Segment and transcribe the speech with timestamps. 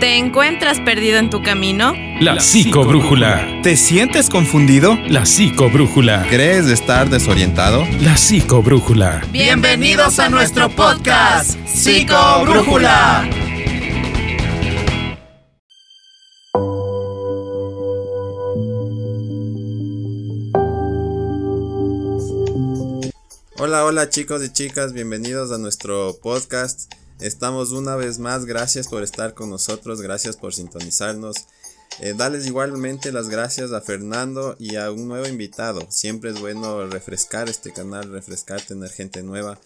[0.00, 1.94] ¿Te encuentras perdido en tu camino?
[2.20, 3.62] La psicobrújula.
[3.62, 4.94] ¿Te sientes confundido?
[5.08, 6.26] La psicobrújula.
[6.28, 7.82] ¿Crees estar desorientado?
[8.02, 9.22] La psicobrújula.
[9.32, 13.26] Bienvenidos a nuestro podcast, Psicobrújula.
[23.58, 26.92] Hola, hola chicos y chicas, bienvenidos a nuestro podcast.
[27.20, 31.36] Estamos una vez más, gracias por estar con nosotros, gracias por sintonizarnos.
[32.00, 35.86] Eh, dales igualmente las gracias a Fernando y a un nuevo invitado.
[35.90, 39.58] Siempre es bueno refrescar este canal, refrescar, tener gente nueva,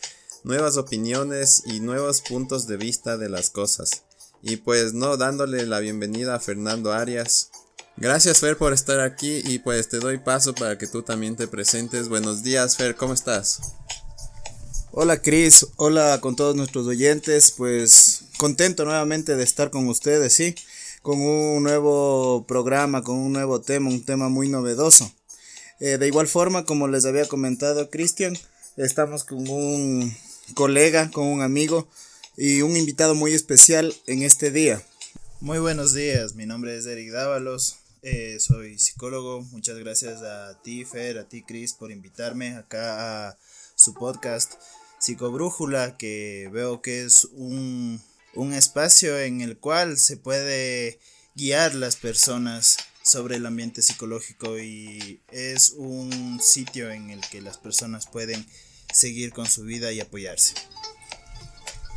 [0.45, 4.05] nuevas opiniones y nuevos puntos de vista de las cosas.
[4.43, 7.51] Y pues no, dándole la bienvenida a Fernando Arias.
[7.97, 11.49] Gracias Fer por estar aquí y pues te doy paso para que tú también te
[11.49, 12.09] presentes.
[12.09, 13.75] Buenos días Fer, ¿cómo estás?
[14.93, 20.57] Hola Cris, hola con todos nuestros oyentes, pues contento nuevamente de estar con ustedes, sí,
[21.01, 25.13] con un nuevo programa, con un nuevo tema, un tema muy novedoso.
[25.79, 28.37] Eh, de igual forma, como les había comentado Cristian,
[28.77, 30.13] estamos con un
[30.55, 31.89] colega, con un amigo
[32.37, 34.83] y un invitado muy especial en este día.
[35.39, 40.85] Muy buenos días, mi nombre es Eric Dávalos, eh, soy psicólogo, muchas gracias a ti
[40.85, 43.39] Fer, a ti Cris por invitarme acá a
[43.77, 44.55] su podcast
[45.01, 48.01] psicobrújula, que veo que es un,
[48.35, 51.01] un espacio en el cual se puede
[51.35, 57.59] guiar las personas sobre el ambiente psicológico y es un sitio en el que las
[57.59, 58.47] personas pueden
[58.93, 60.55] seguir con su vida y apoyarse.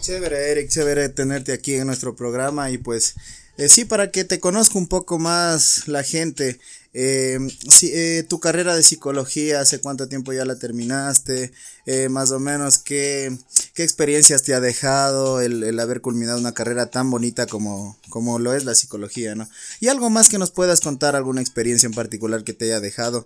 [0.01, 3.15] Chévere, Eric, chévere tenerte aquí en nuestro programa y pues
[3.57, 6.59] eh, sí, para que te conozca un poco más la gente.
[6.93, 7.39] Eh,
[7.81, 11.51] eh, tu carrera de psicología, ¿hace cuánto tiempo ya la terminaste?
[11.85, 13.35] Eh, más o menos, ¿qué,
[13.73, 18.37] ¿qué, experiencias te ha dejado el, el, haber culminado una carrera tan bonita como, como
[18.37, 19.49] lo es la psicología, ¿no?
[19.79, 23.25] Y algo más que nos puedas contar, alguna experiencia en particular que te haya dejado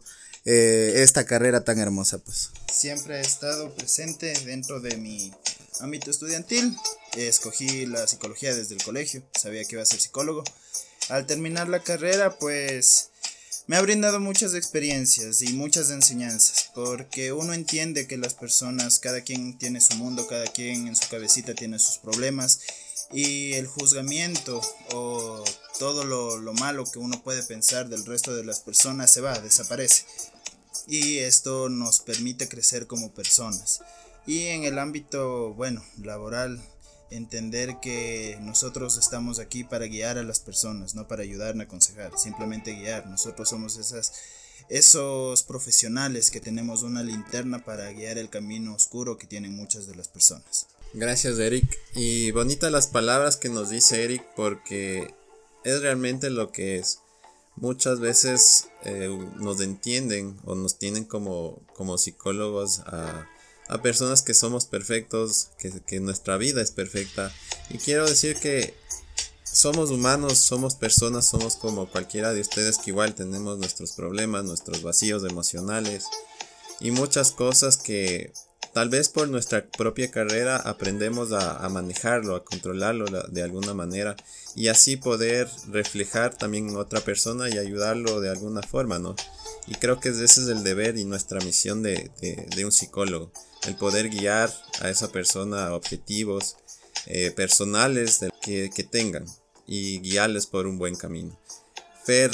[0.49, 2.51] eh, esta carrera tan hermosa, pues.
[2.71, 5.33] Siempre he estado presente dentro de mi
[5.81, 6.73] ámbito estudiantil.
[7.17, 10.45] Escogí la psicología desde el colegio, sabía que iba a ser psicólogo.
[11.09, 13.09] Al terminar la carrera, pues
[13.67, 19.21] me ha brindado muchas experiencias y muchas enseñanzas, porque uno entiende que las personas, cada
[19.21, 22.61] quien tiene su mundo, cada quien en su cabecita tiene sus problemas,
[23.11, 24.61] y el juzgamiento
[24.93, 25.43] o
[25.79, 29.37] todo lo, lo malo que uno puede pensar del resto de las personas se va,
[29.39, 30.05] desaparece.
[30.87, 33.81] Y esto nos permite crecer como personas.
[34.25, 36.61] Y en el ámbito, bueno, laboral,
[37.09, 42.17] entender que nosotros estamos aquí para guiar a las personas, no para ayudar a aconsejar,
[42.17, 43.07] simplemente guiar.
[43.07, 44.13] Nosotros somos esas,
[44.69, 49.95] esos profesionales que tenemos una linterna para guiar el camino oscuro que tienen muchas de
[49.95, 50.67] las personas.
[50.93, 51.77] Gracias Eric.
[51.95, 55.13] Y bonitas las palabras que nos dice Eric porque
[55.63, 56.99] es realmente lo que es.
[57.55, 63.27] Muchas veces eh, nos entienden o nos tienen como, como psicólogos a
[63.69, 67.31] a personas que somos perfectos, que, que, nuestra vida es perfecta.
[67.69, 68.73] Y quiero decir que
[69.43, 74.83] somos humanos, somos personas, somos como cualquiera de ustedes que igual tenemos nuestros problemas, nuestros
[74.83, 76.05] vacíos emocionales
[76.79, 78.31] y muchas cosas que
[78.73, 84.15] tal vez por nuestra propia carrera aprendemos a, a manejarlo, a controlarlo de alguna manera
[84.55, 89.15] y así poder reflejar también en otra persona y ayudarlo de alguna forma, ¿no?
[89.65, 93.31] Y creo que ese es el deber y nuestra misión de, de, de un psicólogo
[93.67, 94.51] el poder guiar
[94.81, 96.55] a esa persona a objetivos
[97.05, 99.25] eh, personales que, que, tengan
[99.67, 101.37] y guiarles por un buen camino.
[102.05, 102.31] Fer,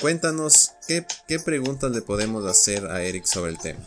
[0.00, 3.84] cuéntanos ¿qué, qué preguntas le podemos hacer a Eric sobre el tema.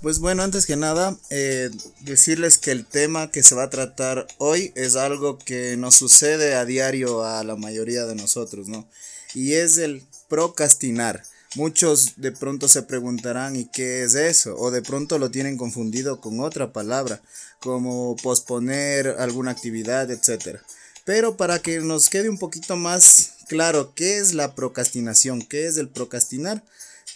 [0.00, 1.70] Pues bueno, antes que nada, eh,
[2.02, 6.54] decirles que el tema que se va a tratar hoy es algo que nos sucede
[6.54, 8.88] a diario a la mayoría de nosotros, ¿no?
[9.34, 11.24] Y es el procrastinar.
[11.58, 14.54] Muchos de pronto se preguntarán ¿y qué es eso?
[14.58, 17.20] O de pronto lo tienen confundido con otra palabra,
[17.58, 20.60] como posponer alguna actividad, etc.
[21.04, 25.78] Pero para que nos quede un poquito más claro qué es la procrastinación, qué es
[25.78, 26.62] el procrastinar,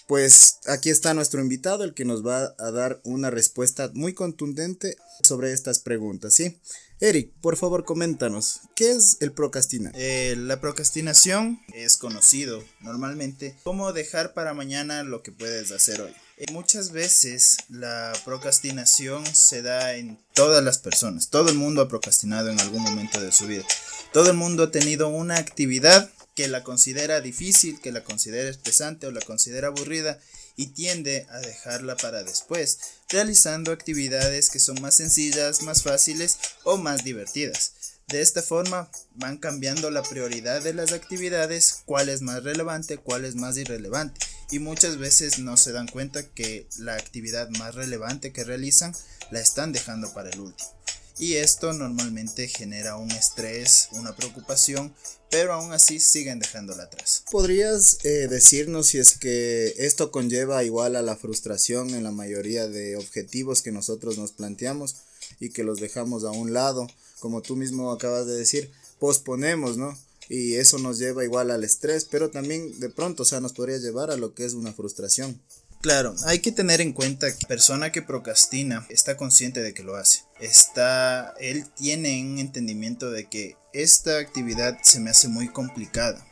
[0.09, 4.97] pues aquí está nuestro invitado, el que nos va a dar una respuesta muy contundente
[5.23, 6.59] sobre estas preguntas, ¿sí?
[7.03, 9.93] Eric, por favor, coméntanos, ¿qué es el procrastinar?
[9.97, 16.13] Eh, la procrastinación es conocido normalmente como dejar para mañana lo que puedes hacer hoy.
[16.37, 21.29] Eh, muchas veces la procrastinación se da en todas las personas.
[21.29, 23.65] Todo el mundo ha procrastinado en algún momento de su vida.
[24.13, 29.09] Todo el mundo ha tenido una actividad que la considera difícil, que la considera estresante
[29.09, 30.21] o la considera aburrida
[30.57, 32.79] y tiende a dejarla para después,
[33.09, 37.73] realizando actividades que son más sencillas, más fáciles o más divertidas.
[38.09, 43.25] De esta forma van cambiando la prioridad de las actividades, cuál es más relevante, cuál
[43.25, 44.21] es más irrelevante.
[44.51, 48.95] Y muchas veces no se dan cuenta que la actividad más relevante que realizan
[49.31, 50.71] la están dejando para el último.
[51.19, 54.95] Y esto normalmente genera un estrés, una preocupación,
[55.31, 57.25] pero aún así siguen dejándola atrás.
[57.31, 62.67] ¿Podrías eh, decirnos si es que esto conlleva igual a la frustración en la mayoría
[62.67, 64.97] de objetivos que nosotros nos planteamos
[65.41, 66.87] y que los dejamos a un lado?
[67.21, 69.97] Como tú mismo acabas de decir, posponemos, ¿no?
[70.29, 73.79] Y eso nos lleva igual al estrés, pero también de pronto, o sea, nos podría
[73.79, 75.41] llevar a lo que es una frustración.
[75.83, 79.83] Claro, hay que tener en cuenta que la persona que procrastina está consciente de que
[79.83, 80.21] lo hace.
[80.39, 86.25] Está, él tiene un entendimiento de que esta actividad se me hace muy complicada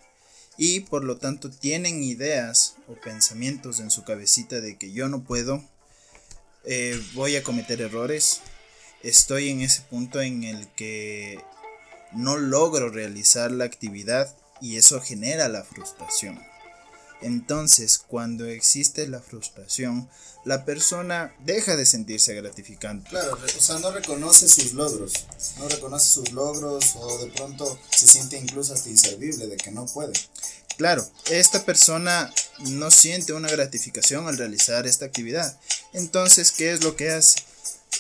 [0.57, 5.25] y por lo tanto tienen ideas o pensamientos en su cabecita de que yo no
[5.25, 5.65] puedo,
[6.65, 8.43] eh, voy a cometer errores,
[9.03, 11.41] estoy en ese punto en el que
[12.13, 16.50] no logro realizar la actividad y eso genera la frustración.
[17.23, 20.09] Entonces, cuando existe la frustración,
[20.45, 23.11] la persona deja de sentirse gratificante.
[23.11, 25.13] Claro, o sea, no reconoce sus logros,
[25.59, 29.87] no reconoce sus logros o de pronto se siente incluso hasta inservible de que no
[29.87, 30.15] puede.
[30.79, 35.59] Claro, esta persona no siente una gratificación al realizar esta actividad.
[35.93, 37.41] Entonces, ¿qué es lo que hace?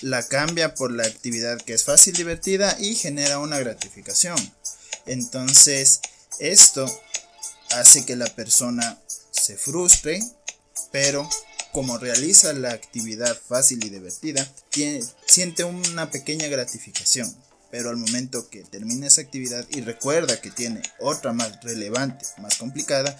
[0.00, 4.36] La cambia por la actividad que es fácil, divertida y genera una gratificación.
[5.04, 6.00] Entonces,
[6.38, 6.86] esto
[7.72, 8.98] hace que la persona
[9.50, 10.20] se frustre,
[10.92, 11.28] pero
[11.72, 14.48] como realiza la actividad fácil y divertida,
[15.26, 17.34] siente una pequeña gratificación.
[17.72, 22.56] Pero al momento que termina esa actividad y recuerda que tiene otra más relevante, más
[22.56, 23.16] complicada,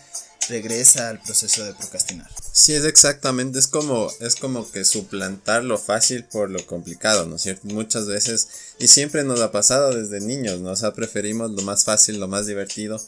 [0.49, 2.29] regresa al proceso de procrastinar.
[2.53, 7.37] Sí, es exactamente, es como, es como que suplantar lo fácil por lo complicado, ¿no
[7.37, 7.69] es cierto?
[7.69, 8.49] Muchas veces,
[8.79, 10.73] y siempre nos ha pasado desde niños, ¿no?
[10.73, 13.01] O sea, preferimos lo más fácil, lo más divertido,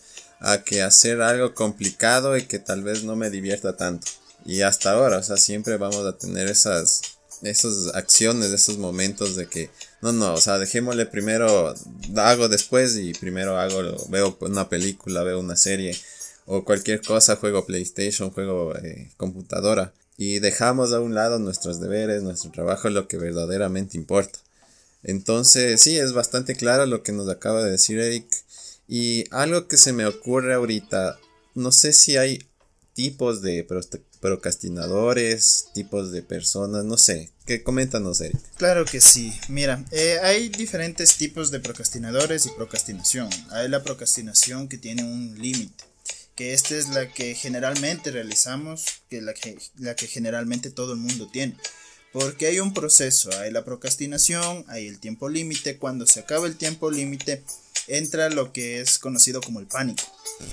[0.43, 4.09] a que hacer algo complicado y que tal vez no me divierta tanto.
[4.44, 7.00] Y hasta ahora, o sea, siempre vamos a tener esas,
[7.43, 9.71] esas acciones, esos momentos de que,
[10.03, 11.73] no, no, o sea, dejémosle primero,
[12.17, 15.97] hago después y primero hago, veo una película, veo una serie
[16.47, 19.93] o cualquier cosa, juego PlayStation, juego eh, computadora.
[20.17, 24.41] Y dejamos a un lado nuestros deberes, nuestro trabajo, lo que verdaderamente importa.
[25.05, 28.27] Entonces, sí, es bastante claro lo que nos acaba de decir Eric
[28.88, 31.19] y algo que se me ocurre ahorita,
[31.55, 32.40] no sé si hay
[32.94, 33.67] tipos de
[34.20, 37.31] procrastinadores, tipos de personas, no sé.
[37.46, 38.38] ¿Qué coméntanos, Eric?
[38.56, 39.32] Claro que sí.
[39.49, 43.29] Mira, eh, hay diferentes tipos de procrastinadores y procrastinación.
[43.50, 45.84] Hay la procrastinación que tiene un límite,
[46.37, 50.99] que esta es la que generalmente realizamos, que la que la que generalmente todo el
[50.99, 51.56] mundo tiene.
[52.12, 56.56] Porque hay un proceso, hay la procrastinación, hay el tiempo límite, cuando se acaba el
[56.56, 57.43] tiempo límite,
[57.87, 60.05] entra lo que es conocido como el pánico.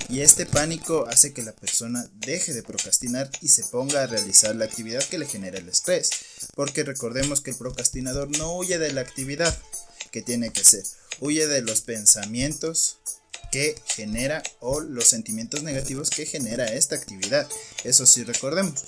[0.09, 4.55] Y este pánico hace que la persona deje de procrastinar y se ponga a realizar
[4.55, 6.09] la actividad que le genera el estrés.
[6.55, 9.57] Porque recordemos que el procrastinador no huye de la actividad
[10.11, 10.83] que tiene que hacer,
[11.19, 12.97] huye de los pensamientos
[13.51, 17.47] que genera o los sentimientos negativos que genera esta actividad.
[17.83, 18.85] Eso sí recordemos.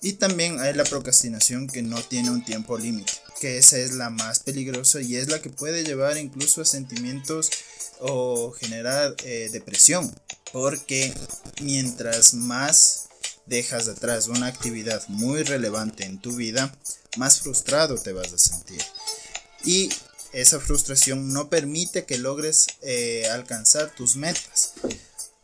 [0.00, 4.10] Y también hay la procrastinación que no tiene un tiempo límite que esa es la
[4.10, 7.50] más peligrosa y es la que puede llevar incluso a sentimientos
[8.00, 10.14] o generar eh, depresión.
[10.52, 11.12] Porque
[11.60, 13.08] mientras más
[13.46, 16.76] dejas de atrás una actividad muy relevante en tu vida,
[17.16, 18.82] más frustrado te vas a sentir.
[19.64, 19.90] Y
[20.32, 24.74] esa frustración no permite que logres eh, alcanzar tus metas.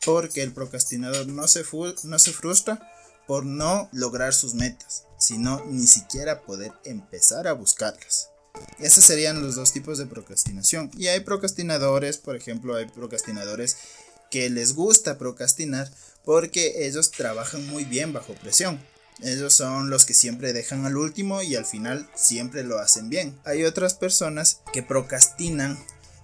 [0.05, 1.65] Porque el procrastinador no se,
[2.05, 2.91] no se frustra
[3.27, 8.31] por no lograr sus metas, sino ni siquiera poder empezar a buscarlas.
[8.79, 10.91] Esos serían los dos tipos de procrastinación.
[10.97, 13.77] Y hay procrastinadores, por ejemplo, hay procrastinadores
[14.31, 15.91] que les gusta procrastinar
[16.25, 18.81] porque ellos trabajan muy bien bajo presión.
[19.23, 23.39] Ellos son los que siempre dejan al último y al final siempre lo hacen bien.
[23.45, 25.79] Hay otras personas que procrastinan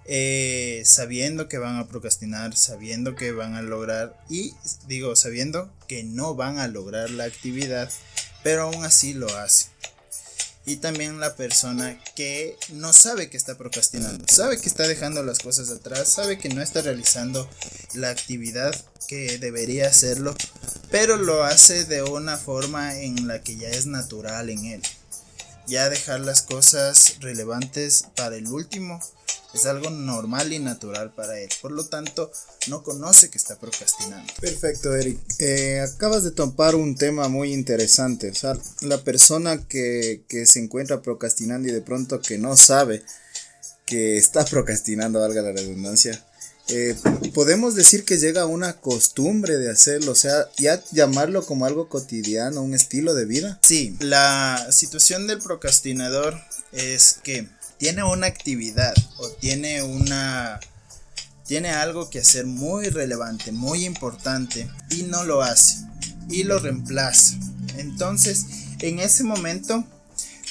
[0.05, 4.53] eh, sabiendo que van a procrastinar, sabiendo que van a lograr y
[4.87, 7.89] digo, sabiendo que no van a lograr la actividad,
[8.43, 9.67] pero aún así lo hace.
[10.65, 15.39] Y también la persona que no sabe que está procrastinando, sabe que está dejando las
[15.39, 17.49] cosas atrás, sabe que no está realizando
[17.93, 18.75] la actividad
[19.07, 20.35] que debería hacerlo,
[20.91, 24.81] pero lo hace de una forma en la que ya es natural en él.
[25.67, 29.01] Ya dejar las cosas relevantes para el último
[29.53, 31.49] es algo normal y natural para él.
[31.61, 32.31] Por lo tanto,
[32.67, 34.31] no conoce que está procrastinando.
[34.39, 35.19] Perfecto, Eric.
[35.39, 38.29] Eh, acabas de topar un tema muy interesante.
[38.29, 43.03] O sea, la persona que, que se encuentra procrastinando y de pronto que no sabe
[43.85, 46.25] que está procrastinando, valga la redundancia,
[46.69, 46.95] eh,
[47.33, 51.89] podemos decir que llega a una costumbre de hacerlo, o sea, ya llamarlo como algo
[51.89, 53.59] cotidiano, un estilo de vida.
[53.61, 56.39] Sí, la situación del procrastinador
[56.71, 57.49] es que
[57.81, 60.59] tiene una actividad o tiene una
[61.47, 65.77] tiene algo que hacer muy relevante, muy importante y no lo hace
[66.29, 67.39] y lo reemplaza.
[67.77, 68.45] Entonces,
[68.81, 69.83] en ese momento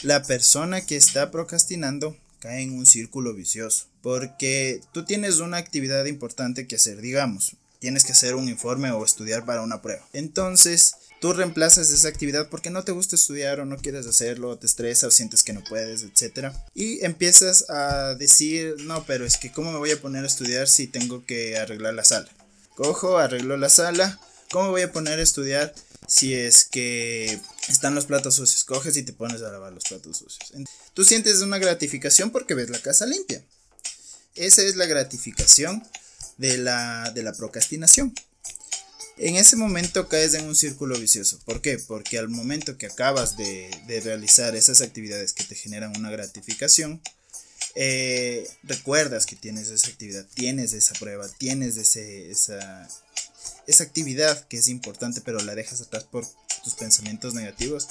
[0.03, 3.87] la persona que está procrastinando cae en un círculo vicioso.
[4.03, 9.05] Porque tú tienes una actividad importante que hacer, digamos, tienes que hacer un informe o
[9.05, 10.05] estudiar para una prueba.
[10.13, 14.67] Entonces, tú reemplazas esa actividad porque no te gusta estudiar o no quieres hacerlo, te
[14.67, 16.53] estresa o sientes que no puedes, etc.
[16.75, 20.67] Y empiezas a decir, no, pero es que ¿cómo me voy a poner a estudiar
[20.67, 22.29] si tengo que arreglar la sala?
[22.75, 24.19] Cojo, arreglo la sala,
[24.51, 25.75] ¿cómo voy a poner a estudiar
[26.09, 28.65] si es que están los platos sucios?
[28.65, 30.53] Coges y te pones a lavar los platos sucios.
[30.95, 33.45] Tú sientes una gratificación porque ves la casa limpia.
[34.35, 35.83] Esa es la gratificación
[36.39, 38.15] de la, de la procrastinación.
[39.23, 41.39] En ese momento caes en un círculo vicioso.
[41.45, 41.79] ¿Por qué?
[41.79, 43.71] Porque al momento que acabas de,
[44.03, 47.03] realizar esas actividades que te generan una gratificación,
[47.75, 52.89] eh, recuerdas que tienes esa actividad, tienes esa prueba, tienes ese, esa,
[53.67, 56.27] esa actividad que es importante, pero la dejas atrás por
[56.65, 57.89] tus pensamientos negativos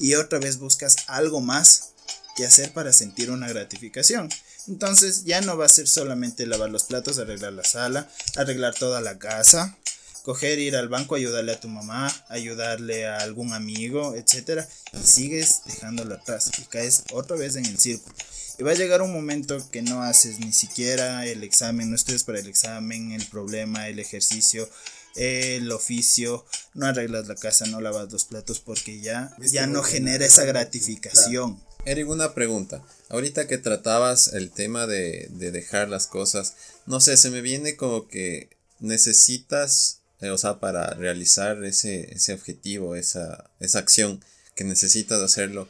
[0.00, 1.90] y otra vez buscas algo más
[2.36, 4.28] que hacer para sentir una gratificación.
[4.66, 9.00] Entonces ya no va a ser solamente lavar los platos, arreglar la sala, arreglar toda
[9.00, 9.78] la casa,
[10.24, 14.62] coger, ir al banco, ayudarle a tu mamá, ayudarle a algún amigo, etc.
[14.94, 18.16] Y sigues dejándolo atrás y caes otra vez en el círculo.
[18.58, 22.24] Y va a llegar un momento que no haces ni siquiera el examen, no estudias
[22.24, 24.68] para el examen, el problema, el ejercicio,
[25.14, 30.24] el oficio, no arreglas la casa, no lavas los platos porque ya, ya no genera
[30.24, 31.60] esa gratificación.
[31.84, 32.82] Eric, una pregunta.
[33.10, 36.54] Ahorita que tratabas el tema de, dejar las cosas,
[36.86, 38.48] no sé, se me viene como que
[38.80, 45.68] necesitas, o sea, para realizar ese, ese objetivo, esa, esa acción que necesitas hacerlo,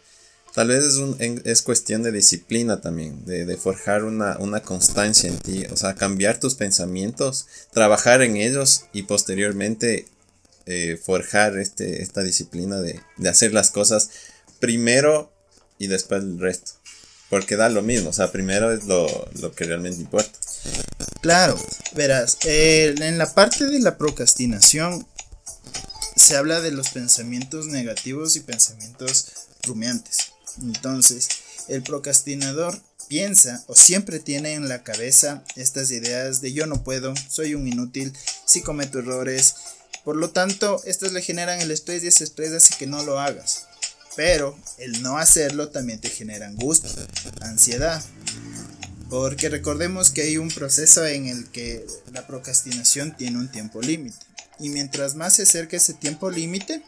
[0.55, 5.39] tal vez es, un, es cuestión de disciplina también, de, forjar una, una, constancia en
[5.39, 10.07] ti, o sea, cambiar tus pensamientos, trabajar en ellos y posteriormente
[10.67, 14.11] eh, forjar este, esta disciplina de, de hacer las cosas
[14.61, 15.33] primero
[15.79, 16.73] y después el resto.
[17.31, 20.39] Porque da lo mismo, o sea, primero es lo, que realmente importa.
[21.21, 21.59] Claro,
[21.95, 25.07] verás, eh, en la parte de la procrastinación
[26.17, 29.27] se habla de los pensamientos negativos y pensamientos
[29.63, 30.33] rumiantes.
[30.63, 31.29] Entonces,
[31.69, 37.15] el procrastinador piensa o siempre tiene en la cabeza estas ideas de yo no puedo,
[37.29, 38.13] soy un inútil,
[38.45, 39.55] si cometo errores.
[40.05, 43.19] Por lo tanto, estas le generan el estrés y ese estrés hace que no lo
[43.19, 43.67] hagas.
[44.17, 46.91] Pero el no hacerlo también te genera angustia,
[47.41, 48.03] ansiedad.
[49.09, 54.17] Porque recordemos que hay un proceso en el que la procrastinación tiene un tiempo límite.
[54.59, 56.83] Y mientras más se acerque ese tiempo límite,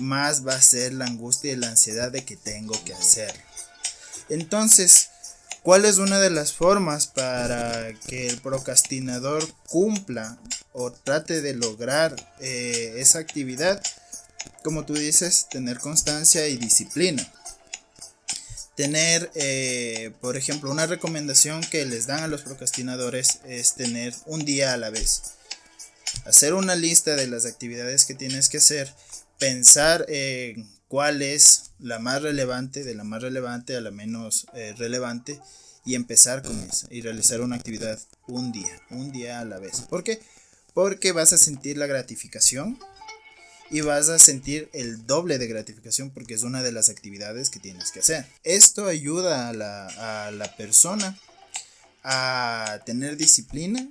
[0.00, 3.42] más va a ser la angustia y la ansiedad de que tengo que hacerlo.
[4.28, 5.08] Entonces,
[5.62, 10.38] ¿cuál es una de las formas para que el procrastinador cumpla
[10.72, 13.82] o trate de lograr eh, esa actividad?
[14.62, 17.26] como tú dices, tener constancia y disciplina.
[18.78, 24.44] Tener, eh, por ejemplo, una recomendación que les dan a los procrastinadores es tener un
[24.44, 25.32] día a la vez.
[26.24, 28.94] Hacer una lista de las actividades que tienes que hacer,
[29.36, 34.76] pensar en cuál es la más relevante, de la más relevante a la menos eh,
[34.78, 35.40] relevante,
[35.84, 39.80] y empezar con eso y realizar una actividad un día, un día a la vez.
[39.90, 40.20] ¿Por qué?
[40.72, 42.78] Porque vas a sentir la gratificación
[43.70, 47.60] y vas a sentir el doble de gratificación porque es una de las actividades que
[47.60, 48.26] tienes que hacer.
[48.44, 51.18] Esto ayuda a la, a la persona
[52.02, 53.88] a tener disciplina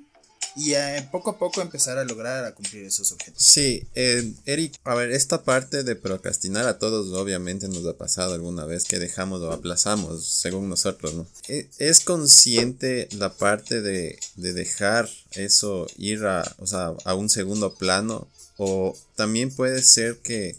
[0.58, 3.44] y a, poco a poco empezar a lograr a cumplir esos objetivos.
[3.44, 8.34] Sí, eh, Eric, a ver, esta parte de procrastinar a todos obviamente nos ha pasado
[8.34, 11.28] alguna vez que dejamos o aplazamos, según nosotros, ¿no?
[11.48, 17.30] E, ¿Es consciente la parte de, de dejar eso ir a, o sea, a un
[17.30, 20.58] segundo plano o también puede ser que,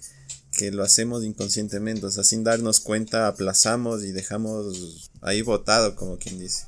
[0.73, 6.41] lo hacemos inconscientemente, o sea, sin darnos cuenta aplazamos y dejamos ahí botado, como quien
[6.41, 6.67] dice.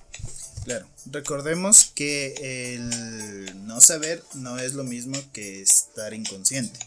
[0.64, 6.78] Claro, recordemos que el no saber no es lo mismo que estar inconsciente.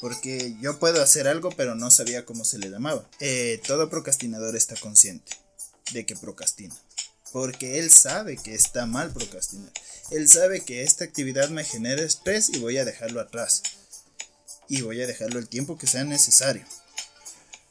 [0.00, 3.04] Porque yo puedo hacer algo pero no sabía cómo se le llamaba.
[3.18, 5.32] Eh, todo procrastinador está consciente
[5.92, 6.76] de que procrastina.
[7.32, 9.72] Porque él sabe que está mal procrastinar.
[10.10, 13.62] Él sabe que esta actividad me genera estrés y voy a dejarlo atrás.
[14.68, 16.64] Y voy a dejarlo el tiempo que sea necesario.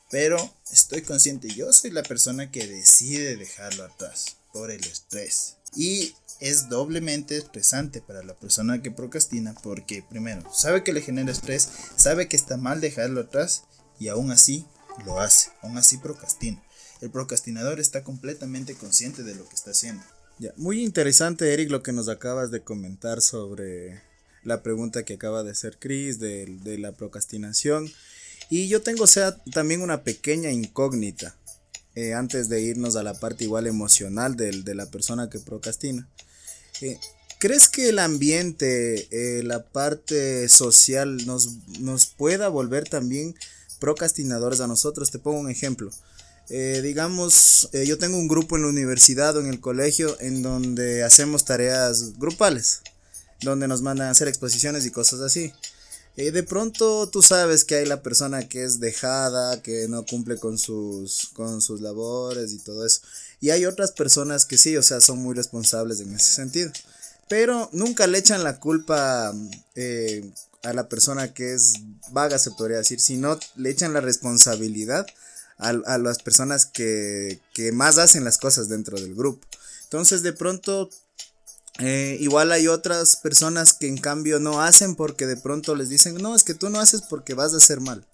[0.10, 4.38] Pero estoy consciente, yo soy la persona que decide dejarlo atrás.
[4.54, 5.58] por el estrés.
[5.76, 11.32] Y es doblemente estresante para la persona que procrastina porque primero sabe que le genera
[11.32, 13.64] estrés, sabe que está mal dejarlo atrás
[14.00, 14.66] y aún así
[15.06, 16.64] lo hace, aún así procrastina.
[17.02, 20.04] El procrastinador está completamente consciente de lo que está haciendo.
[20.40, 24.02] Ya, muy interesante, Eric, lo que nos acabas de comentar sobre
[24.44, 27.92] la pregunta que acaba de hacer Chris de, la procrastinación.
[28.50, 29.06] Y yo tengo,
[29.52, 31.36] también una pequeña incógnita
[31.96, 36.08] eh, antes de irnos a la parte igual emocional de, de la persona que procrastina.
[36.82, 37.00] Eh,
[37.40, 41.50] ¿Crees que el ambiente, eh, la parte social nos,
[41.80, 43.36] nos pueda volver también
[43.80, 45.12] procrastinadores a nosotros?
[45.12, 45.92] Te pongo un ejemplo.
[46.50, 51.46] Digamos, yo tengo un grupo en la universidad o en el colegio en donde hacemos
[51.46, 52.82] tareas grupales,
[53.42, 55.54] donde nos mandan a hacer exposiciones y cosas así.
[56.18, 60.38] Eh, de pronto tú sabes que hay la persona que es dejada, que no cumple
[60.38, 63.02] con sus, con sus labores y todo eso.
[63.40, 66.72] Y hay otras personas que sí, o sea, son muy responsables en ese sentido.
[67.30, 69.32] Pero nunca le echan la culpa
[69.76, 70.28] eh,
[70.64, 71.74] a la persona que es
[72.10, 75.06] vaga, se podría decir, sino le echan la responsabilidad
[75.58, 79.46] a, a las personas que, que más hacen las cosas dentro del grupo.
[79.84, 80.90] Entonces de pronto
[81.80, 86.16] eh, igual hay otras personas que en cambio no hacen porque de pronto les dicen,
[86.16, 88.06] no, es que tú no haces porque vas a hacer mal.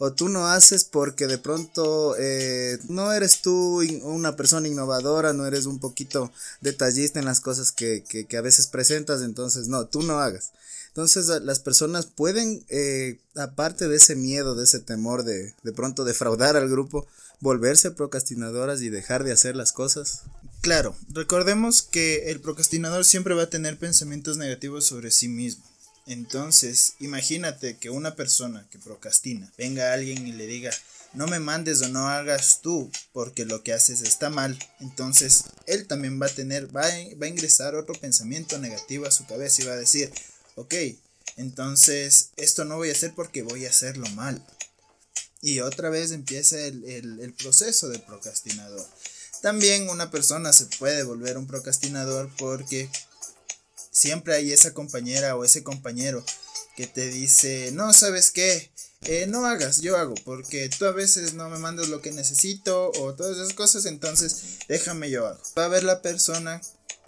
[0.00, 5.44] O tú no haces porque de pronto eh, no eres tú una persona innovadora, no
[5.46, 10.02] eres un poquito detallista en las cosas que, que, a veces presentas, entonces no, tú
[10.02, 10.52] no hagas.
[10.98, 16.04] Entonces las personas pueden, eh, aparte de ese miedo, de ese temor de de pronto
[16.04, 17.06] defraudar al grupo,
[17.38, 20.22] volverse procrastinadoras y dejar de hacer las cosas.
[20.60, 25.62] Claro, recordemos que el procrastinador siempre va a tener pensamientos negativos sobre sí mismo.
[26.08, 30.72] Entonces, imagínate que una persona que procrastina venga a alguien y le diga,
[31.12, 34.58] no me mandes o no hagas tú porque lo que haces está mal.
[34.80, 36.82] Entonces, él también va a tener, va
[37.22, 40.10] va a ingresar otro pensamiento negativo a su cabeza y va a decir,
[40.58, 40.74] ok,
[41.36, 44.44] entonces esto no voy a hacer porque voy a hacerlo mal.
[45.40, 48.84] Y otra vez empieza el, el proceso del procrastinador.
[49.40, 52.90] También una persona se puede volver un procrastinador porque
[53.92, 56.24] siempre hay esa compañera o ese compañero
[56.76, 58.70] que te dice, no, ¿sabes qué?
[59.02, 62.90] Eh, no hagas, yo hago, porque tú a veces no me mandas lo que necesito
[63.00, 65.40] o todas esas cosas, entonces déjame yo hago.
[65.56, 66.60] Va a ver la persona,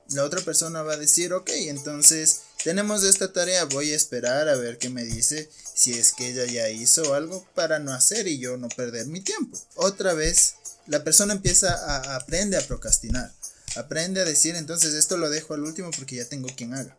[0.09, 4.57] la otra persona va a decir, ok, entonces tenemos esta tarea, voy a esperar a
[4.57, 8.39] ver qué me dice, si es que ella ya hizo algo para no hacer y
[8.39, 9.59] yo no perder mi tiempo.
[9.77, 10.55] Otra vez
[10.87, 13.33] la persona empieza a, aprende a procrastinar.
[13.77, 16.97] Aprende a decir, entonces esto lo dejo al último porque ya tengo quien haga.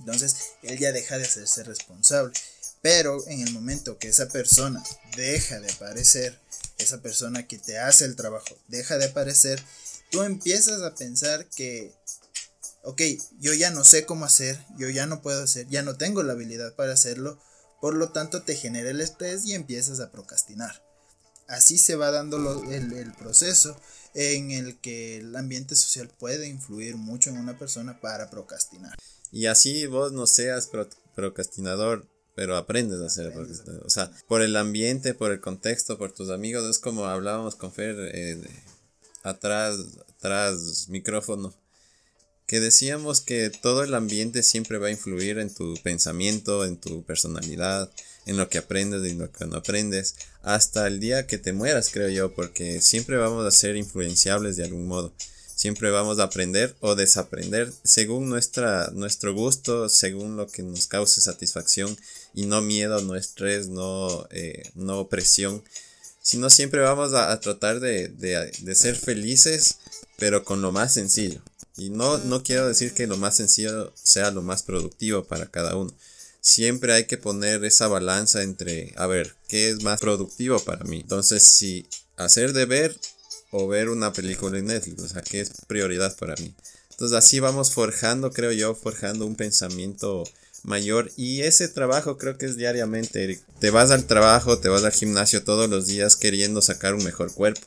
[0.00, 2.32] Entonces, él ya deja de hacerse responsable.
[2.80, 4.82] Pero en el momento que esa persona
[5.16, 6.38] deja de aparecer,
[6.78, 9.62] esa persona que te hace el trabajo deja de aparecer,
[10.10, 11.92] tú empiezas a pensar que,
[12.88, 13.02] ok,
[13.38, 16.32] yo ya no sé cómo hacer, yo ya no puedo hacer, ya no tengo la
[16.32, 17.38] habilidad para hacerlo,
[17.82, 20.82] por lo tanto te genera el estrés y empiezas a procrastinar.
[21.48, 23.78] Así se va dando el, proceso
[24.14, 28.96] en el que el ambiente social puede influir mucho en una persona para procrastinar.
[29.32, 30.70] Y así vos no seas
[31.14, 33.84] procrastinador, pero aprendes a ser procrastinador.
[33.84, 37.70] O sea, por el ambiente, por el contexto, por tus amigos, es como hablábamos con
[37.70, 38.40] Fer eh,
[39.24, 39.76] atrás,
[40.16, 41.54] atrás micrófono,
[42.48, 47.04] que decíamos que todo el ambiente siempre va a influir en tu pensamiento, en tu
[47.04, 47.90] personalidad,
[48.24, 51.52] en lo que aprendes y en lo que no aprendes, hasta el día que te
[51.52, 55.12] mueras, creo yo, porque siempre vamos a ser influenciables de algún modo.
[55.54, 61.20] Siempre vamos a aprender o desaprender según nuestra, nuestro gusto, según lo que nos cause
[61.20, 61.98] satisfacción
[62.32, 65.62] y no miedo, no estrés, no, eh, no presión,
[66.22, 69.78] sino siempre vamos a, tratar de, de, ser felices,
[70.16, 71.42] pero con lo más sencillo.
[71.78, 75.76] Y no, no quiero decir que lo más sencillo sea lo más productivo para cada
[75.76, 75.94] uno,
[76.40, 81.00] siempre hay que poner esa balanza entre, a ver, ¿qué es más productivo para mí?
[81.00, 81.86] Entonces, si
[82.16, 82.98] hacer de ver
[83.50, 86.54] o ver una película en Netflix, o sea, ¿qué es prioridad para mí?
[86.90, 90.24] Entonces, así vamos forjando, creo yo, forjando un pensamiento
[90.64, 94.92] mayor y ese trabajo creo que es diariamente, Te vas al trabajo, te vas al
[94.92, 97.66] gimnasio todos los días queriendo sacar un mejor cuerpo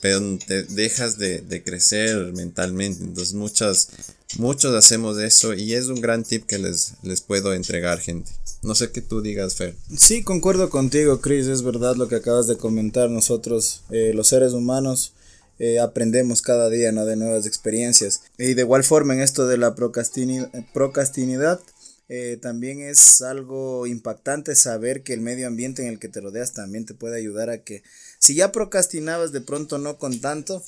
[0.00, 3.04] pero te dejas de, crecer mentalmente.
[3.04, 3.88] Entonces muchas,
[4.36, 8.30] muchos hacemos eso y es un gran tip que les, les puedo entregar, gente.
[8.62, 9.74] No sé qué tú digas, Fer.
[9.96, 11.46] Sí, concuerdo contigo, Chris.
[11.46, 13.10] Es verdad lo que acabas de comentar.
[13.10, 15.12] Nosotros, eh, los seres humanos,
[15.58, 17.04] eh, aprendemos cada día ¿no?
[17.04, 18.22] de nuevas experiencias.
[18.38, 21.60] Y de igual forma, en esto de la procrastinidad,
[22.08, 26.52] eh, también es algo impactante saber que el medio ambiente en el que te rodeas
[26.52, 27.82] también te puede ayudar a que
[28.22, 30.62] si ya procrastinabas de pronto no con tanto,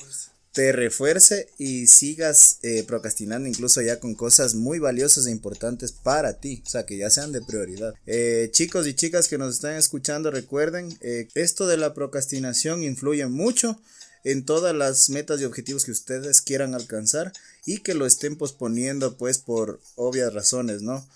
[0.51, 6.41] te refuerce y sigas eh, procrastinando incluso ya con cosas muy valiosas e importantes para
[6.41, 7.95] ti, o sea, que ya sean de prioridad.
[8.07, 13.25] Eh, chicos y chicas que nos están escuchando, recuerden, eh, esto de la procrastinación influye
[13.29, 13.81] mucho
[14.25, 17.33] en todas las metas y objetivos que ustedes quieran alcanzar
[17.65, 21.07] y que lo estén posponiendo pues por obvias razones, ¿no?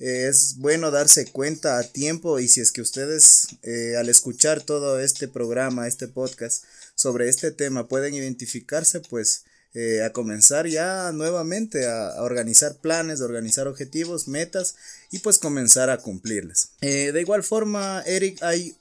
[0.00, 3.48] Es bueno darse cuenta a tiempo y si es que ustedes
[3.96, 10.12] al escuchar todo este programa, este podcast, sobre este tema pueden identificarse, pues eh, a
[10.12, 14.74] comenzar ya nuevamente a, organizar planes, a organizar objetivos, metas
[15.12, 16.70] y pues comenzar a cumplirles.
[16.80, 18.76] Eh, de igual forma, Eric, hay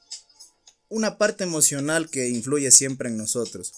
[0.89, 3.73] una parte emocional que influye siempre en nosotros.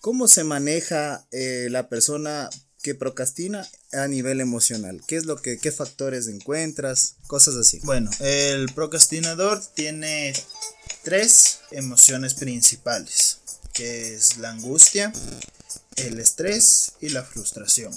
[0.00, 2.48] ¿Cómo se maneja eh, la persona
[2.82, 5.02] que procrastina a nivel emocional?
[5.06, 7.16] ¿Qué es lo que, qué factores encuentras?
[7.26, 7.80] Cosas así.
[7.84, 10.34] Bueno, el procrastinador tiene
[11.02, 13.38] tres emociones principales
[13.72, 15.12] que es la angustia,
[15.96, 17.92] el estrés y la frustración.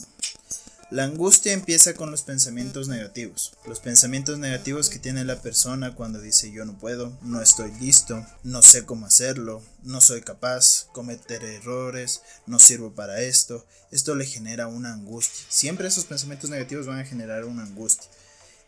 [0.91, 3.53] La angustia empieza con los pensamientos negativos.
[3.65, 8.23] Los pensamientos negativos que tiene la persona cuando dice yo no puedo, no estoy listo,
[8.43, 13.65] no sé cómo hacerlo, no soy capaz, cometeré errores, no sirvo para esto.
[13.89, 15.43] Esto le genera una angustia.
[15.49, 18.07] Siempre esos pensamientos negativos van a generar una angustia.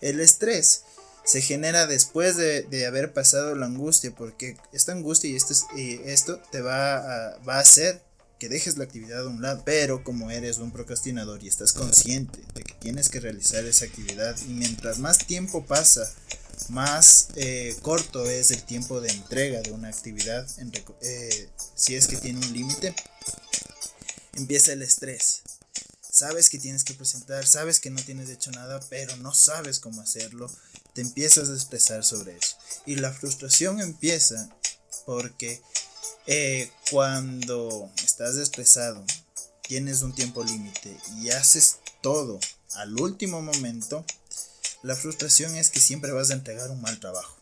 [0.01, 0.85] El estrés
[1.23, 6.61] se genera después de, haber pasado la angustia, porque esta angustia y esto, esto te
[6.61, 8.06] va a, va a hacer
[8.39, 12.39] que dejes la actividad a un lado, pero como eres un procrastinador y estás consciente
[12.53, 16.11] de que tienes que realizar esa actividad y mientras más tiempo pasa,
[16.69, 20.47] más eh, corto es el tiempo de entrega de una actividad,
[21.01, 22.95] eh, si es que tiene un límite,
[24.33, 25.41] empieza el estrés.
[26.09, 30.01] Sabes que tienes que presentar, sabes que no tienes hecho nada, pero no sabes cómo
[30.01, 30.51] hacerlo
[30.97, 32.57] te empiezas a estresar sobre eso.
[32.87, 34.49] Y la frustración empieza
[35.05, 35.61] porque
[36.25, 39.03] eh, cuando estás estresado,
[39.61, 42.39] tienes un tiempo límite y haces todo
[42.75, 44.05] al último momento,
[44.83, 47.35] la frustración es que siempre vas a entregar un mal trabajo.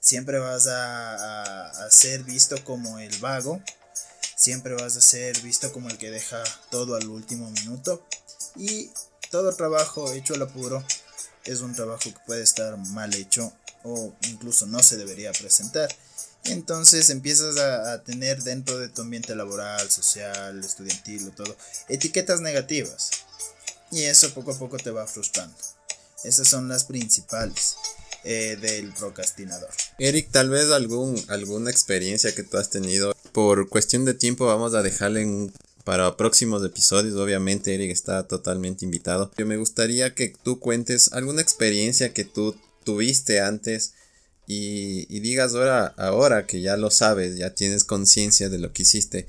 [0.00, 3.62] Siempre vas a, a ser visto como el vago,
[4.36, 8.02] siempre vas a ser visto como el que deja todo al último minuto
[8.56, 8.90] y
[9.30, 10.82] todo trabajo hecho al apuro
[11.44, 13.52] es un trabajo que puede estar mal hecho
[13.84, 15.88] o incluso no se debería presentar.
[16.44, 21.56] Entonces empiezas a, tener dentro de tu ambiente laboral, social, estudiantil todo,
[21.88, 23.10] etiquetas negativas.
[23.90, 25.56] Y eso poco a poco te va frustrando.
[26.24, 27.76] Esas son las principales
[28.24, 29.70] eh, del procrastinador.
[29.98, 33.14] Eric, tal vez algún, alguna experiencia que tú has tenido.
[33.32, 35.52] Por cuestión de tiempo vamos a dejarle en
[35.88, 37.14] para próximos episodios.
[37.14, 39.30] Obviamente Eric está totalmente invitado.
[39.38, 43.94] Yo me gustaría que tú cuentes alguna experiencia que tú tuviste antes
[44.50, 49.26] y, digas ahora, ahora que ya lo sabes, ya tienes conciencia de lo que hiciste,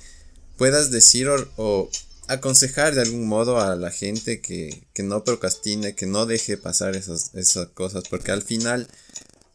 [0.58, 1.28] puedas decir
[1.58, 1.90] o,
[2.30, 6.96] aconsejar de algún modo a la gente que, que no procrastine, que no deje pasar
[6.96, 8.88] esas, esas cosas, porque al final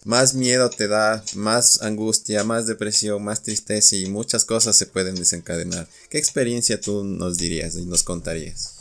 [0.05, 5.15] más miedo te da, más angustia, más depresión, más tristeza y muchas cosas se pueden
[5.15, 5.89] desencadenar.
[6.11, 8.74] ¿Qué experiencia tú nos dirías y nos contarías?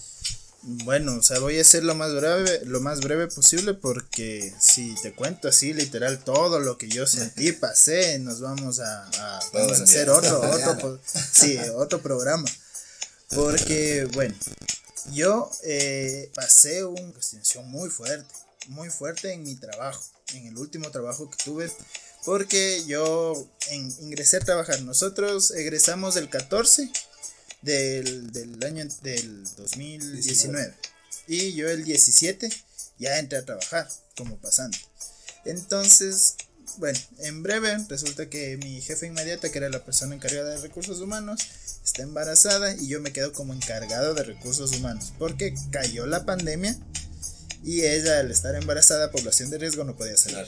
[0.66, 4.96] Bueno, o sea, voy a ser lo más breve, lo más breve posible porque si
[5.02, 9.10] te cuento así literal todo lo que yo sentí, pasé, nos vamos a,
[9.54, 11.00] vamos a hacer otro, otro,
[11.34, 12.46] sí, otro programa.
[13.36, 14.36] Porque, bueno,
[15.12, 18.34] yo eh, pasé una cuestión muy fuerte,
[18.68, 21.72] muy fuerte en mi trabajo en el último trabajo que tuve,
[22.26, 23.48] porque yo
[24.00, 24.82] ingresé a trabajar.
[24.82, 26.90] Nosotros egresamos el 14
[27.64, 30.74] del, del año del 2019
[31.28, 32.50] y yo el 17
[33.00, 34.78] ya entré a trabajar como pasante.
[35.46, 36.36] Entonces,
[36.78, 41.00] bueno, en breve resulta que mi jefe inmediata, que era la persona encargada de recursos
[41.00, 41.40] humanos,
[41.84, 46.78] está embarazada y yo me quedo como encargado de recursos humanos porque cayó la pandemia
[47.64, 50.48] y ella, al estar embarazada, población de riesgo, no podía salir.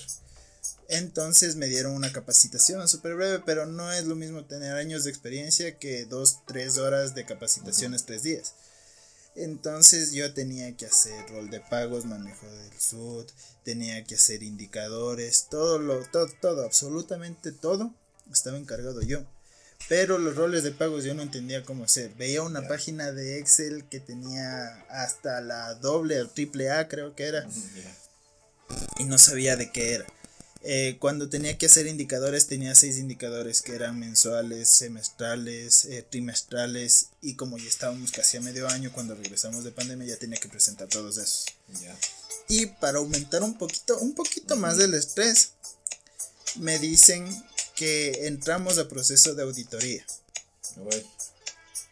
[0.88, 5.10] Entonces me dieron una capacitación súper breve, pero no es lo mismo tener años de
[5.10, 8.54] experiencia que dos, tres horas de capacitaciones, tres días.
[9.36, 13.26] Entonces yo tenía que hacer rol de pagos, manejo del SUD,
[13.64, 17.94] tenía que hacer indicadores, todo lo, todo, todo, absolutamente todo
[18.32, 19.26] estaba encargado yo.
[19.90, 22.12] Pero los roles de pagos yo no entendía cómo hacer.
[22.16, 27.26] Veía una página de Excel que tenía hasta la doble o triple A, creo que
[27.26, 27.48] era.
[28.98, 30.06] Y no sabía de qué era.
[30.68, 37.10] Eh, cuando tenía que hacer indicadores, tenía seis indicadores que eran mensuales, semestrales, eh, trimestrales.
[37.22, 40.50] Y como ya estábamos casi a medio año cuando regresamos de pandemia, ya tenía que
[40.50, 41.46] presentar todos esos.
[42.48, 45.52] Y para aumentar un poquito, un poquito más del estrés,
[46.56, 47.28] me dicen
[47.76, 50.04] que entramos a proceso de auditoría.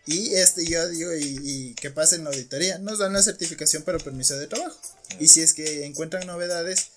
[0.07, 2.79] Y este, yo digo, y, y qué pasa en la auditoría?
[2.79, 4.79] Nos dan la certificación para permiso de trabajo.
[5.19, 6.87] Y si es que encuentran novedades,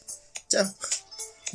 [0.48, 0.74] chao,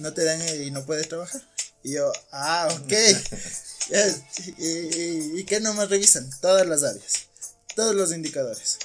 [0.02, 1.42] no te dan y no puedes trabajar.
[1.84, 2.94] Y yo, ah, ok.
[4.58, 6.30] y, y, ¿Y qué nomás revisan?
[6.42, 7.28] Todas las áreas,
[7.76, 8.78] todos los indicadores.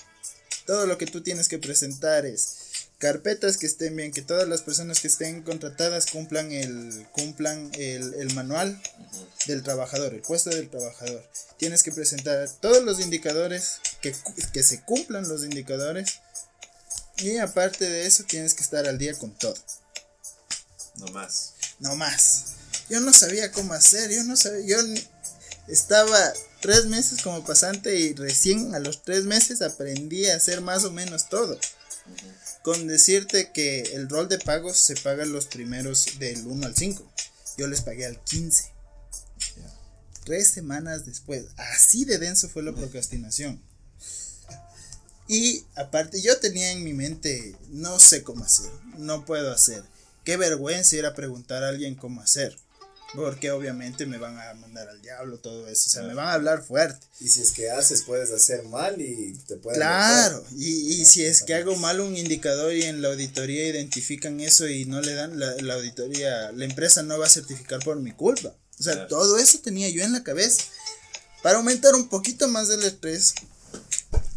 [0.66, 2.66] Todo lo que tú tienes que presentar es
[2.98, 8.14] carpetas que estén bien, que todas las personas que estén contratadas cumplan el, cumplan el,
[8.14, 8.81] el manual
[9.46, 11.22] del trabajador, el puesto del trabajador.
[11.59, 14.14] Tienes que presentar todos los indicadores, que,
[14.52, 16.20] que se cumplan los indicadores.
[17.18, 19.57] Y aparte de eso, tienes que estar al día con todo.
[20.98, 21.54] No más.
[21.78, 22.44] No más.
[22.88, 24.78] Yo no sabía cómo hacer, yo no sabía, yo
[25.68, 26.18] estaba
[26.61, 30.92] tres meses como pasante y recién a los tres meses aprendí a hacer más o
[30.92, 31.59] menos todo.
[32.62, 37.12] Con decirte que el rol de pagos se paga los primeros del 1 al 5.
[37.59, 38.72] Yo les pagué al 15.
[40.24, 41.46] Tres semanas después.
[41.56, 43.62] Así de denso fue la procrastinación.
[45.28, 49.82] Y aparte, yo tenía en mi mente, no sé cómo hacer, no puedo hacer.
[50.27, 52.59] Qué vergüenza ir a preguntar a alguien cómo hacer.
[53.15, 55.85] Porque obviamente me van a mandar al diablo todo eso.
[55.87, 57.07] O sea, me van a hablar fuerte.
[57.21, 59.79] Y si es que haces, puedes hacer mal y te pueden.
[59.79, 60.45] Claro.
[60.57, 64.67] Y, y si es que hago mal un indicador y en la auditoría identifican eso
[64.67, 68.11] y no le dan, la, la auditoría, la empresa no va a certificar por mi
[68.11, 68.53] culpa.
[68.81, 69.09] O sea, claro.
[69.09, 70.65] todo eso tenía yo en la cabeza.
[71.45, 73.33] Para aumentar un poquito más del estrés,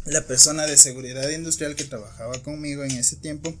[0.04, 3.58] la persona de seguridad industrial que trabajaba conmigo en ese tiempo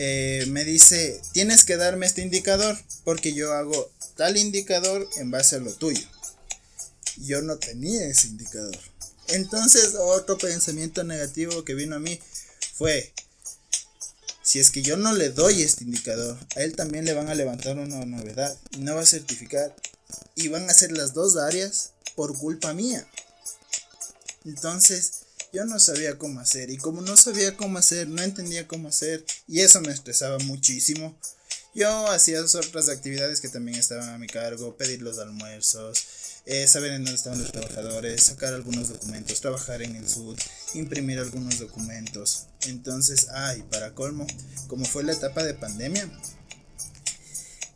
[0.00, 5.56] eh, me dice, tienes que darme este indicador porque yo hago tal indicador en base
[5.56, 6.06] a lo tuyo.
[7.16, 8.78] Yo no tenía ese indicador.
[9.26, 12.20] Entonces otro pensamiento negativo que vino a mí
[12.74, 13.12] fue,
[14.44, 17.34] si es que yo no le doy este indicador, a él también le van a
[17.34, 19.74] levantar una novedad no va a certificar.
[20.36, 23.04] Y van a ser las dos áreas por culpa mía.
[24.44, 25.17] Entonces,
[25.52, 26.70] yo no sabía cómo hacer.
[26.70, 29.24] Y como no sabía cómo hacer, no entendía cómo hacer.
[29.46, 31.18] Y eso me estresaba muchísimo.
[31.74, 34.76] Yo hacía otras actividades que también estaban a mi cargo.
[34.76, 36.06] Pedir los almuerzos.
[36.46, 38.24] Eh, saber en dónde estaban los trabajadores.
[38.24, 39.40] Sacar algunos documentos.
[39.40, 40.38] Trabajar en el SUD.
[40.74, 42.46] Imprimir algunos documentos.
[42.66, 44.26] Entonces, ay, para colmo.
[44.66, 46.10] Como fue la etapa de pandemia.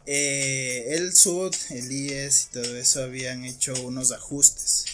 [0.05, 4.85] Eh, el SUD, el IES y todo eso habían hecho unos ajustes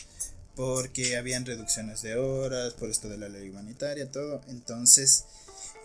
[0.59, 4.40] porque habían reducciones de horas, por esto de la ley humanitaria, todo.
[4.49, 5.27] Entonces,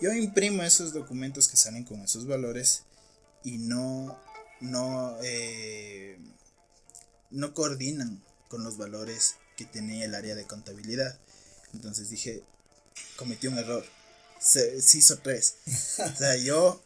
[0.01, 2.81] yo imprimo esos documentos que salen con esos valores
[3.43, 4.19] y no,
[4.61, 6.17] no, eh,
[7.29, 11.19] no coordinan con los valores que tenía el área de contabilidad.
[11.75, 12.41] Entonces dije,
[13.15, 13.85] cometí un error.
[14.39, 15.57] Se, se hizo tres.
[15.99, 16.81] o sea, yo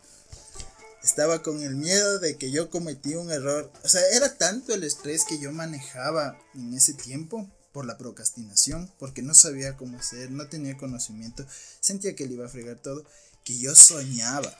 [1.01, 3.71] estaba con el miedo de que yo cometí un error.
[3.85, 8.91] O sea, era tanto el estrés que yo manejaba en ese tiempo por la procrastinación,
[8.97, 11.45] porque no sabía cómo hacer, no tenía conocimiento,
[11.79, 13.05] sentía que le iba a fregar todo,
[13.43, 14.51] que yo soñaba.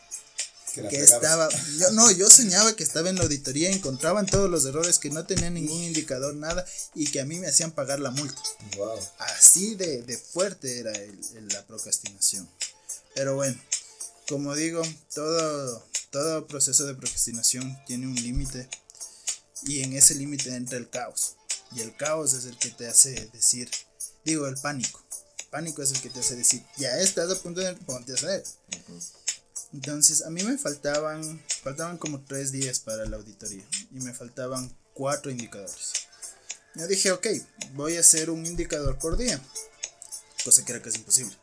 [0.76, 1.50] Que, que estaba,
[1.80, 5.26] yo no, yo soñaba que estaba en la auditoría, encontraban todos los errores, que no
[5.26, 8.40] tenía ningún indicador, nada, y que a mí me hacían pagar la multa.
[8.76, 9.00] Wow.
[9.18, 12.48] Así de, de fuerte era el, el, la procrastinación.
[13.16, 13.60] Pero bueno,
[14.30, 14.84] como digo,
[15.16, 18.70] todo, todo proceso de procrastinación tiene un límite,
[19.64, 21.37] y en ese límite entra el caos.
[21.74, 23.70] Y el caos es el que te hace decir,
[24.24, 25.04] digo, el pánico.
[25.50, 28.44] Pánico es el que te hace decir, ya estás a punto de ponte a hacer.
[29.74, 34.76] Entonces, a mí me faltaban, faltaban como tres días para la auditoría y me faltaban
[34.94, 35.94] cuatro indicadores.
[36.76, 37.28] Yo dije, ok,
[37.74, 39.42] voy a hacer un indicador por día,
[40.44, 41.36] cosa que era casi imposible.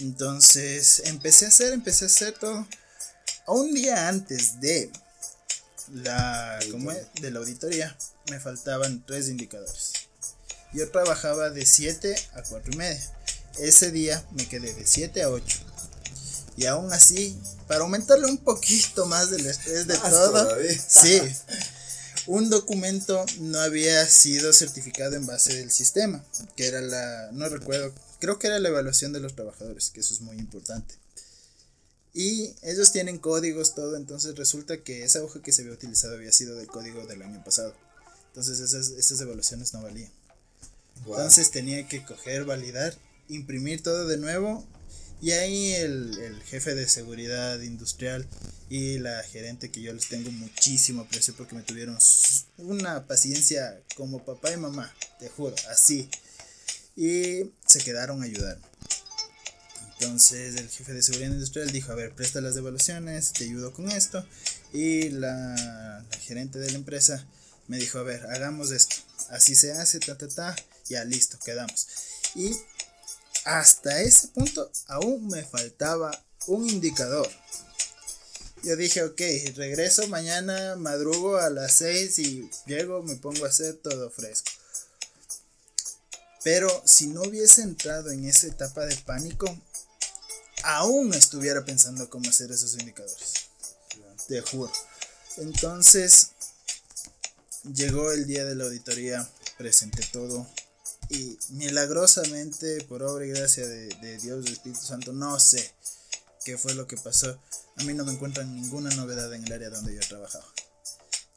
[0.00, 2.66] Entonces, empecé a hacer, empecé a hacer todo.
[3.46, 4.90] Un día antes de
[5.92, 7.06] la, ¿cómo es?
[7.20, 7.96] de la auditoría,
[8.30, 9.92] me faltaban tres indicadores.
[10.72, 13.12] Yo trabajaba de 7 a 4 y media.
[13.58, 15.58] Ese día me quedé de 7 a 8.
[16.56, 20.78] Y aún así, para aumentarle un poquito más del estrés de más todo, todavía.
[20.78, 21.20] sí,
[22.26, 26.24] un documento no había sido certificado en base del sistema,
[26.56, 30.14] que era la, no recuerdo, creo que era la evaluación de los trabajadores, que eso
[30.14, 30.94] es muy importante.
[32.12, 36.32] Y ellos tienen códigos, todo, entonces resulta que esa hoja que se había utilizado había
[36.32, 37.74] sido del código del año pasado.
[38.28, 40.10] Entonces esas, esas evaluaciones no valían.
[41.04, 41.16] Wow.
[41.16, 42.94] Entonces tenía que coger, validar,
[43.28, 44.64] imprimir todo de nuevo.
[45.22, 48.26] Y ahí el, el, jefe de seguridad industrial
[48.70, 51.98] y la gerente que yo les tengo muchísimo aprecio porque me tuvieron
[52.56, 56.08] una paciencia como papá y mamá, te juro, así.
[56.96, 58.69] Y se quedaron a ayudarme.
[60.00, 63.90] Entonces el jefe de seguridad industrial dijo, a ver, presta las devaluaciones, te ayudo con
[63.90, 64.24] esto.
[64.72, 65.54] Y la,
[66.10, 67.26] la gerente de la empresa
[67.68, 68.96] me dijo, a ver, hagamos esto.
[69.28, 70.56] Así se hace, ta, ta, ta.
[70.88, 71.86] ya listo, quedamos.
[72.34, 72.56] Y
[73.44, 76.10] hasta ese punto aún me faltaba
[76.46, 77.28] un indicador.
[78.62, 79.20] Yo dije, ok,
[79.56, 84.50] regreso mañana, madrugo a las 6 y llego, me pongo a hacer todo fresco.
[86.42, 89.54] Pero si no hubiese entrado en esa etapa de pánico,
[90.62, 93.46] aún estuviera pensando cómo hacer esos indicadores.
[94.28, 94.72] Te juro.
[95.38, 96.28] Entonces,
[97.74, 100.46] llegó el día de la auditoría, presenté todo
[101.10, 105.74] y milagrosamente, por obra y gracia de, Dios, del Espíritu Santo, no sé
[106.44, 107.36] qué fue lo que pasó.
[107.76, 110.44] A mí no me encuentran ninguna novedad en el área donde yo he trabajado.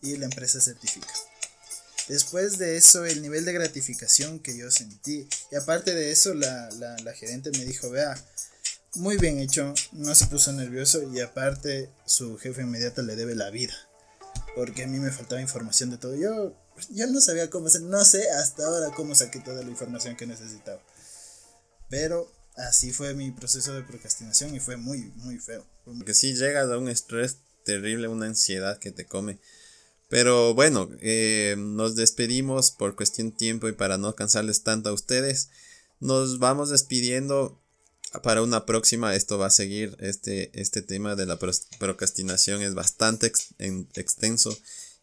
[0.01, 1.12] Y la empresa certifica.
[2.07, 5.27] Después de eso, el nivel de gratificación que yo sentí.
[5.51, 8.13] Y aparte de eso, la, la, la gerente me dijo, vea,
[8.95, 13.49] muy bien hecho, no se puso nervioso y aparte su jefe inmediato le debe la
[13.49, 13.73] vida.
[14.56, 16.15] Porque a mí me faltaba información de todo.
[16.15, 16.56] Yo,
[16.91, 20.27] yo no sabía cómo hacer, no sé hasta ahora cómo saqué toda la información que
[20.27, 20.82] necesitaba.
[21.89, 25.65] Pero así fue mi proceso de procrastinación y fue muy, muy feo.
[25.86, 29.39] Porque si llegas a un estrés terrible, una ansiedad que te come.
[30.10, 34.93] Pero bueno, eh, nos despedimos por cuestión de tiempo y para no cansarles tanto a
[34.93, 35.49] ustedes.
[35.99, 37.62] Nos vamos despidiendo
[38.21, 39.15] para una próxima.
[39.15, 39.95] Esto va a seguir.
[39.99, 41.39] Este, este tema de la
[41.80, 43.32] procrastinación es bastante
[43.95, 44.56] extenso.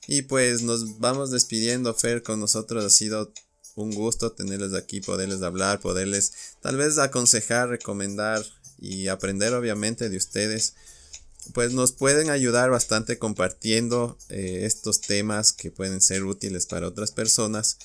[0.07, 1.95] Y pues nos vamos despidiendo.
[1.95, 3.33] Fer, con nosotros ha sido
[3.77, 8.45] un gusto tenerles aquí, poderles hablar, poderles tal vez aconsejar, recomendar
[8.79, 10.75] y aprender obviamente de ustedes.
[11.55, 17.13] Pues nos pueden ayudar bastante compartiendo eh, estos temas que pueden ser útiles para otras
[17.13, 17.79] personas.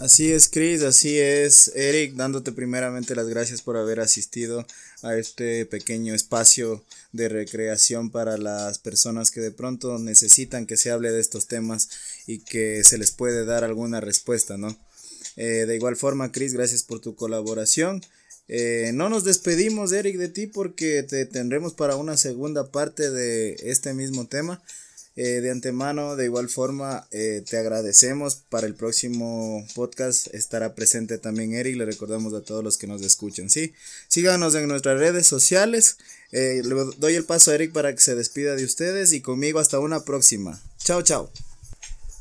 [0.00, 4.64] Así es, Chris, así es, Eric, dándote primeramente las gracias por haber asistido
[5.02, 10.92] a este pequeño espacio de recreación para las personas que de pronto necesitan que se
[10.92, 11.88] hable de estos temas
[12.28, 14.78] y que se les puede dar alguna respuesta, ¿no?
[15.34, 18.00] Eh, de igual forma, Chris, gracias por tu colaboración.
[18.46, 23.56] Eh, no nos despedimos, Eric, de ti porque te tendremos para una segunda parte de
[23.64, 24.62] este mismo tema.
[25.20, 28.36] Eh, de antemano, de igual forma, te agradecemos.
[28.36, 31.76] Para el próximo podcast estará presente también Eric.
[31.76, 33.50] Le recordamos a todos los que nos escuchen.
[33.50, 33.74] ¿sí?
[34.06, 35.96] Síganos en nuestras redes sociales.
[36.30, 36.62] le
[36.98, 40.04] doy el paso a Eric para que se despida de ustedes y conmigo hasta una
[40.04, 40.62] próxima.
[40.78, 41.32] Chao, chao.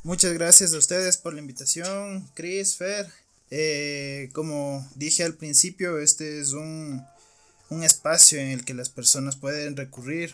[0.03, 3.07] Muchas gracias a ustedes por la invitación, Chris, Fer.
[3.51, 7.05] Eh, como dije al principio, este es un,
[7.69, 10.33] un espacio en el que las personas pueden recurrir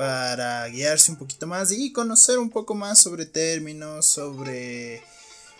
[0.00, 5.02] para guiarse un poquito más y conocer un poco más sobre términos, sobre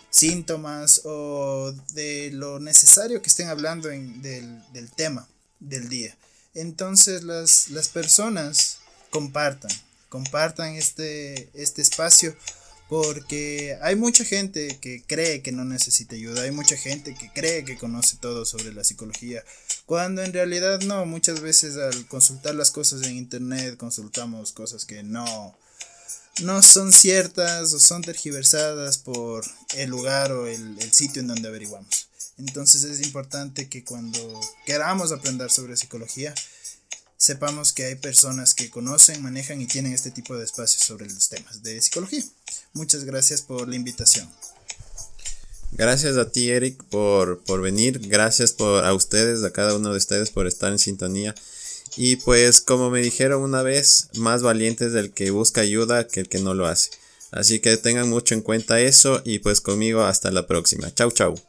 [0.09, 4.19] síntomas o de lo necesario que estén hablando del,
[4.73, 5.27] del, tema
[5.59, 6.17] del día.
[6.55, 8.79] Entonces las, las personas
[9.11, 9.69] compartan,
[10.09, 12.35] compartan este, este espacio
[12.91, 17.63] porque hay mucha gente que cree que no necesita ayuda, hay mucha gente que cree
[17.63, 19.45] que conoce todo sobre la psicología,
[19.85, 25.03] cuando en realidad no, muchas veces al consultar las cosas en internet consultamos cosas que
[25.03, 25.57] no,
[26.41, 29.45] no son ciertas o son tergiversadas por
[29.77, 32.09] el lugar o el, el sitio en donde averiguamos.
[32.39, 34.19] Entonces es importante que cuando
[34.65, 36.35] queramos aprender sobre psicología,
[37.21, 41.29] sepamos que hay personas que conocen, manejan y tienen este tipo de espacios sobre los
[41.29, 42.23] temas de psicología.
[42.73, 44.27] Muchas gracias por la invitación.
[45.73, 47.99] Gracias a ti, Eric, por, por venir.
[48.07, 51.35] Gracias por, a ustedes, a cada uno de ustedes por estar en sintonía.
[51.95, 56.21] Y pues, como me dijeron una vez, más valiente es el que busca ayuda que
[56.21, 56.89] el que no lo hace.
[57.29, 60.91] Así que tengan mucho en cuenta eso y pues conmigo hasta la próxima.
[60.95, 61.39] Chau, chau.